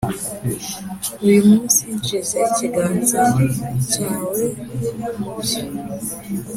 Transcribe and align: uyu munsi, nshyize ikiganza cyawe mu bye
uyu 1.25 1.41
munsi, 1.49 1.81
nshyize 1.97 2.37
ikiganza 2.49 3.21
cyawe 3.91 4.43
mu 5.19 5.31
bye 5.39 5.61